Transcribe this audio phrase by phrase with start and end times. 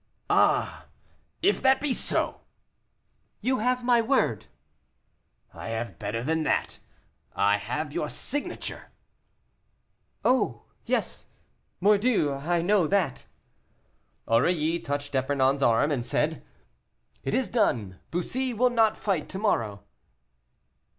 [0.31, 0.87] "Ah!
[1.43, 2.41] if that be so"
[3.41, 4.47] "You have my word."
[5.53, 6.79] "I have better than that,
[7.35, 8.89] I have your signature."
[10.25, 11.27] "Oh, yes,
[11.79, 12.33] mordieu!
[12.33, 13.27] I know that."
[14.27, 16.43] Aurilly touched D'Epernon's arm and said,
[17.23, 19.83] "It is done; Bussy will not fight to morrow."